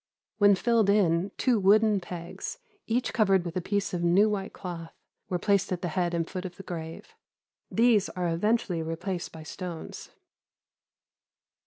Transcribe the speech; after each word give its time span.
When 0.39 0.55
filled 0.55 0.89
in, 0.89 1.29
two 1.37 1.59
wooden 1.59 1.99
pegs, 1.99 2.57
each 2.87 3.13
covered 3.13 3.45
with 3.45 3.55
a 3.55 3.61
piece 3.61 3.93
of 3.93 4.01
new 4.01 4.31
white 4.31 4.51
cloth, 4.51 4.95
were 5.29 5.37
placed 5.37 5.71
at 5.71 5.83
the 5.83 5.89
head 5.89 6.15
and 6.15 6.27
foot 6.27 6.43
of 6.43 6.55
the 6.57 6.63
grave. 6.63 7.13
These 7.69 8.09
are 8.09 8.27
eventually 8.27 8.81
replaced 8.81 9.31
by 9.31 9.43
stones. 9.43 10.09